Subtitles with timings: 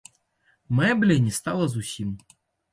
[0.79, 2.19] Мэблі не стала зусім.